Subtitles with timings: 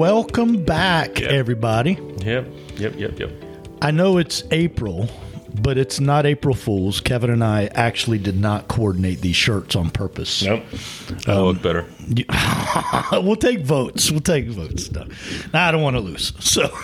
[0.00, 1.30] Welcome back, Yep.
[1.30, 1.98] everybody.
[2.24, 2.46] Yep,
[2.78, 3.30] yep, yep, yep.
[3.82, 5.10] I know it's April,
[5.60, 7.02] but it's not April Fools.
[7.02, 10.42] Kevin and I actually did not coordinate these shirts on purpose.
[10.42, 10.62] Nope.
[11.28, 11.84] I um, look better.
[13.20, 14.10] we'll take votes.
[14.10, 14.90] We'll take votes.
[14.90, 15.04] No,
[15.52, 16.32] I don't want to lose.
[16.40, 16.74] So,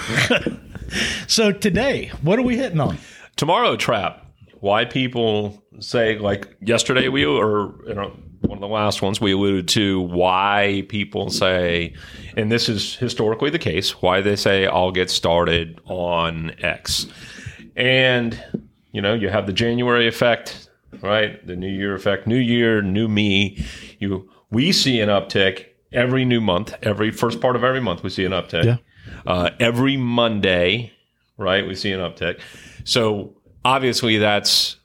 [1.27, 2.99] so today, what are we hitting on?
[3.37, 4.27] Tomorrow trap.
[4.61, 8.15] Why people say like yesterday we or you know
[8.47, 11.93] one of the last ones we alluded to why people say
[12.37, 17.07] and this is historically the case why they say I'll get started on X.
[17.75, 18.43] And
[18.93, 20.71] you know, you have the January effect,
[21.03, 21.45] right?
[21.47, 23.65] The new year effect, new year, new me.
[23.99, 28.11] You we see an uptick every new month, every first part of every month we
[28.11, 28.65] see an uptick.
[28.65, 28.77] Yeah.
[29.27, 30.93] Uh, every Monday,
[31.37, 31.67] right?
[31.67, 32.41] We see an uptick.
[32.85, 33.35] So
[33.65, 34.77] obviously, that's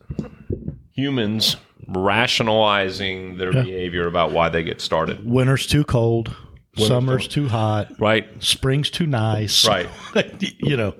[0.92, 1.58] humans
[1.96, 6.36] rationalizing their behavior about why they get started, Winter's too cold.
[6.78, 8.00] Summer's too hot.
[8.00, 8.28] right?
[8.42, 9.68] Spring's too nice.
[9.68, 9.90] Right.
[10.60, 10.96] you know,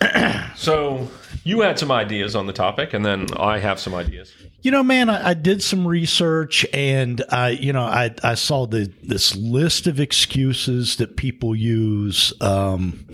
[0.56, 1.08] So
[1.44, 4.32] you had some ideas on the topic, and then I have some ideas.
[4.62, 8.66] You know, man, I, I did some research, and I, you know, I I saw
[8.66, 12.32] the this list of excuses that people use.
[12.40, 13.06] Um,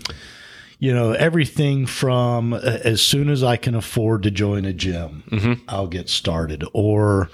[0.83, 5.23] you know, everything from uh, as soon as I can afford to join a gym,
[5.69, 7.29] I'll get started, or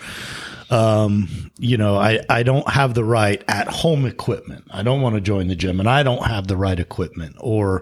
[0.70, 4.66] um, you know, I, I don't have the right at home equipment.
[4.70, 7.82] I don't want to join the gym and I don't have the right equipment or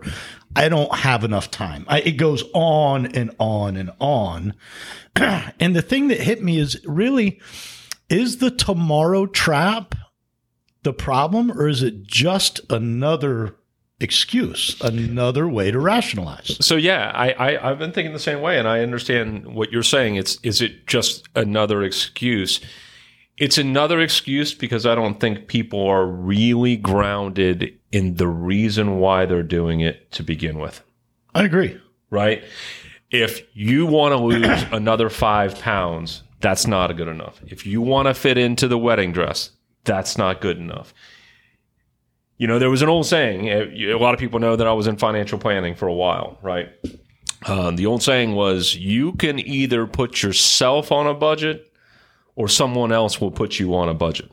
[0.55, 1.83] I don't have enough time.
[1.89, 4.53] I, it goes on and on and on.
[5.17, 7.41] and the thing that hit me is really,
[8.07, 9.95] is the tomorrow trap
[10.83, 13.56] the problem or is it just another
[13.99, 16.57] excuse, another way to rationalize?
[16.61, 19.83] So yeah, I, I I've been thinking the same way, and I understand what you're
[19.83, 20.15] saying.
[20.15, 22.61] It's is it just another excuse?
[23.37, 29.25] It's another excuse because I don't think people are really grounded in the reason why
[29.25, 30.81] they're doing it to begin with.
[31.35, 31.79] I agree.
[32.09, 32.43] Right?
[33.11, 37.39] If you want to lose another five pounds, that's not good enough.
[37.45, 39.51] If you want to fit into the wedding dress,
[39.83, 40.93] that's not good enough.
[42.37, 43.49] You know, there was an old saying.
[43.49, 46.37] uh, A lot of people know that I was in financial planning for a while,
[46.41, 46.69] right?
[47.47, 51.71] Um, the old saying was, "You can either put yourself on a budget,
[52.35, 54.31] or someone else will put you on a budget."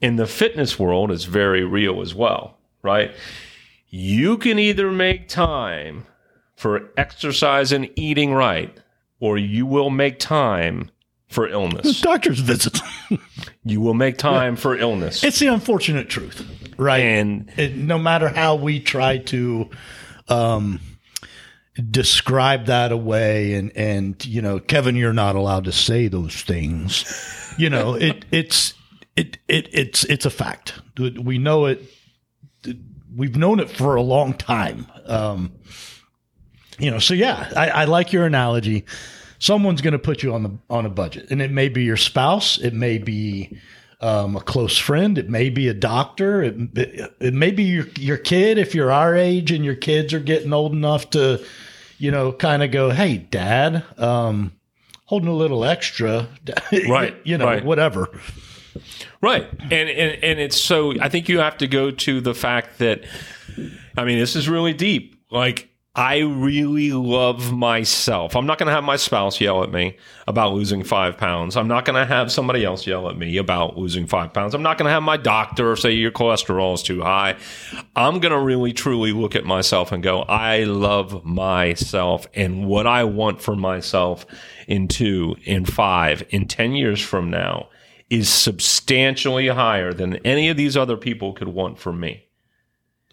[0.00, 3.12] In the fitness world, it's very real as well, right?
[3.88, 6.06] You can either make time
[6.54, 8.76] for exercise and eating right,
[9.20, 10.90] or you will make time
[11.28, 12.00] for illness.
[12.00, 12.78] Doctor's visit.
[13.64, 15.24] You will make time for illness.
[15.24, 16.44] it's the unfortunate truth,
[16.76, 17.02] right?
[17.02, 19.70] And it, no matter how we try to
[20.28, 20.80] um,
[21.90, 27.54] describe that away, and and you know, Kevin, you're not allowed to say those things.
[27.58, 28.74] You know, it it's
[29.16, 30.74] it it it's it's a fact.
[30.98, 31.82] We know it.
[33.14, 34.86] We've known it for a long time.
[35.06, 35.52] Um,
[36.78, 38.84] you know, so yeah, I, I like your analogy.
[39.38, 41.96] Someone's going to put you on the on a budget, and it may be your
[41.96, 43.58] spouse, it may be
[44.00, 45.18] um, a close friend.
[45.18, 46.42] It may be a doctor.
[46.42, 50.12] It, it, it may be your, your kid if you're our age and your kids
[50.12, 51.44] are getting old enough to,
[51.98, 54.52] you know, kind of go, hey, dad, um,
[55.06, 56.28] holding a little extra.
[56.88, 57.64] Right, you know, right.
[57.64, 58.10] whatever.
[59.20, 59.48] Right.
[59.60, 63.04] And, and and it's so I think you have to go to the fact that
[63.96, 65.20] I mean this is really deep.
[65.30, 68.36] Like I really love myself.
[68.36, 69.96] I'm not going to have my spouse yell at me
[70.28, 71.56] about losing five pounds.
[71.56, 74.54] I'm not going to have somebody else yell at me about losing five pounds.
[74.54, 77.36] I'm not going to have my doctor say your cholesterol is too high.
[77.96, 82.86] I'm going to really truly look at myself and go, I love myself and what
[82.86, 84.26] I want for myself
[84.68, 87.70] in two, in five, in 10 years from now
[88.10, 92.25] is substantially higher than any of these other people could want for me.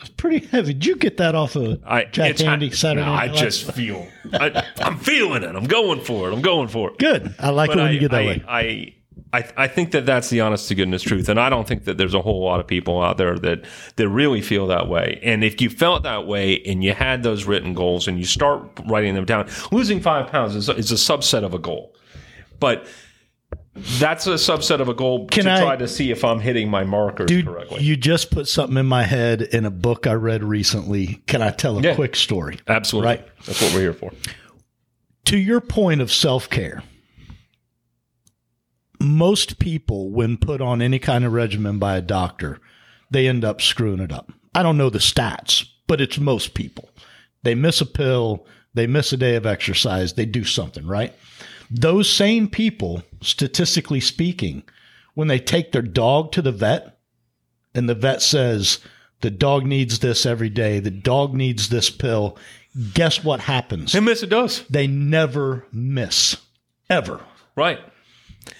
[0.03, 0.73] It's pretty heavy.
[0.73, 3.05] Did you get that off of I, Jack Handey Saturday?
[3.05, 3.39] no, I Night Live?
[3.39, 5.55] just feel, I, I'm feeling it.
[5.55, 6.33] I'm going for it.
[6.33, 6.99] I'm going for it.
[6.99, 7.33] good.
[7.39, 8.43] I like it when I, you get that I, way.
[8.45, 8.95] I,
[9.31, 11.97] I, I think that that's the honest to goodness truth, and I don't think that
[11.97, 15.19] there's a whole lot of people out there that that really feel that way.
[15.23, 18.61] And if you felt that way and you had those written goals and you start
[18.85, 21.95] writing them down, losing five pounds is, is a subset of a goal,
[22.59, 22.85] but
[23.75, 26.69] that's a subset of a goal Can to I- try to see if I'm hitting
[26.69, 27.81] my markers Dude, correctly.
[27.83, 31.21] you just put something in my head in a book I read recently.
[31.27, 31.95] Can I tell a Yeah.
[31.95, 32.59] quick story?
[32.67, 33.27] Absolutely, Right.
[33.45, 34.11] That's what we're here for.
[35.25, 36.83] to your point of self care,
[38.99, 42.59] most people, when put on any kind of regimen by a doctor,
[43.11, 44.31] they end up screwing it up.
[44.55, 46.89] I don't know the stats, but it's most people.
[47.43, 51.13] They miss a pill, they miss a day of exercise, they do something, right?
[51.69, 54.63] Those same people, statistically speaking,
[55.15, 56.97] when they take their dog to the vet
[57.75, 58.79] and the vet says,
[59.21, 60.79] The dog needs this every day.
[60.79, 62.37] The dog needs this pill.
[62.93, 63.93] Guess what happens?
[63.93, 64.63] Hey, miss, it does.
[64.69, 66.37] They never miss.
[66.89, 67.21] Ever.
[67.55, 67.79] Right.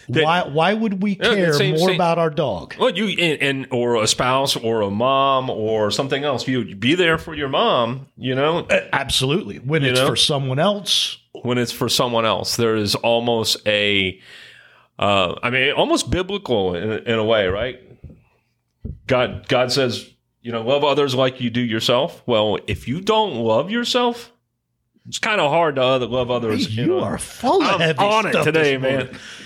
[0.08, 2.76] why why would we Yeah, care same- more same- about our dog?
[2.80, 6.48] Well, you and, and or a spouse or a mom or something else.
[6.48, 8.08] You be there for your mom.
[8.18, 9.58] You know, Absolutely.
[9.58, 10.08] When it's know?
[10.08, 14.20] for someone else, when it's for someone else, there is almost a,
[15.04, 17.78] uh, I mean, almost biblical in, in a way, right?
[19.06, 20.10] God, God says,
[20.42, 22.24] you know, love others like you do yourself.
[22.26, 24.32] Well, if you don't love yourself,
[25.06, 26.74] it's kind of hard to other, love others.
[26.78, 27.02] you know.
[27.02, 28.82] are full of I'm heavy on it stuff today, this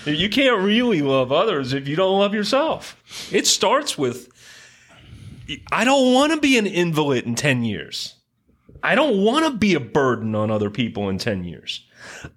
[0.06, 0.16] man.
[0.16, 3.28] You can't really love others if you don't love yourself.
[3.32, 4.28] It starts with
[5.72, 8.14] I don't want to be an invalid in 10 years.
[8.80, 11.84] I don't want to be a burden on other people in 10 years.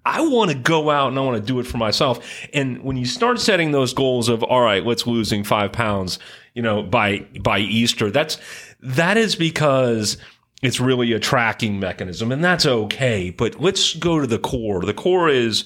[0.04, 2.24] I want to go out and I want to do it for myself.
[2.52, 6.18] And when you start setting those goals of, all right, let's losing five pounds,
[6.54, 8.38] you know, by, by Easter, that's,
[8.80, 10.16] that is because
[10.62, 13.30] it's really a tracking mechanism and that's okay.
[13.30, 14.82] But let's go to the core.
[14.82, 15.64] The core is,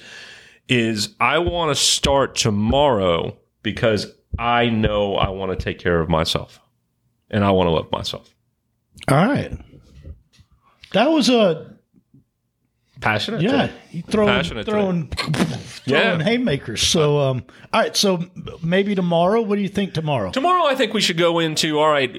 [0.68, 4.06] is I want to start tomorrow because
[4.38, 6.60] I know I want to take care of myself
[7.30, 8.34] and I want to love myself.
[9.08, 9.52] All right.
[10.92, 11.75] That was a
[13.00, 13.42] Passionate.
[13.42, 13.70] yeah.
[13.92, 14.72] You throwing Passionate today.
[14.72, 15.12] throwing
[15.84, 16.02] Yeah.
[16.16, 16.82] throwing haymakers.
[16.82, 18.24] So um all right, so
[18.62, 19.42] maybe tomorrow.
[19.42, 20.30] What do you think tomorrow?
[20.30, 22.10] Tomorrow, I think we should go into all right.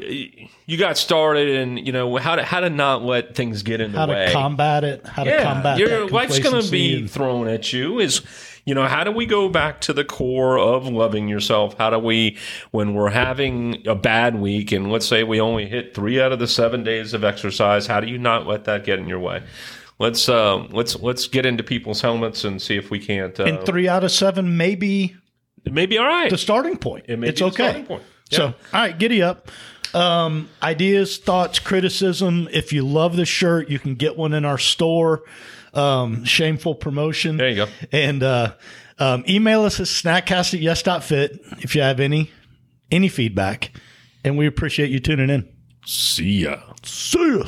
[0.68, 3.92] You got started, and you know how to how to not let things get in
[3.94, 4.26] the How way.
[4.26, 5.08] How to combat it?
[5.08, 8.00] How to combat your that life's going to be and- thrown at you.
[8.00, 8.22] Is
[8.66, 11.76] you know how do we go back to the core of loving yourself?
[11.78, 12.38] How do we
[12.72, 16.40] when we're having a bad week, and let's say we only hit three out of
[16.40, 17.88] the seven days of exercise?
[17.88, 19.42] How do you not let that get in your way?
[20.00, 23.40] Let's uh, let's let's get into people's helmets and see if we can't.
[23.40, 25.16] Uh, and three out of seven maybe
[25.66, 26.30] it may be all right.
[26.30, 27.06] the starting point.
[27.10, 27.64] It may it's be the okay.
[27.64, 28.04] starting point.
[28.32, 28.54] So, Yeah.
[28.74, 29.50] all right, giddy up.
[29.94, 32.48] Um, ideas, thoughts, criticism.
[32.52, 35.24] If you love the shirt, you can get one in our store.
[35.74, 37.38] Um, shameful promotion.
[37.38, 37.68] There you go.
[37.92, 38.54] And uh,
[39.00, 42.32] um, email us at snackcast at yes.fit if you have any
[42.90, 43.72] any feedback.
[44.24, 45.48] And we appreciate you tuning in.
[45.86, 46.62] See ya.
[46.84, 47.44] See ya.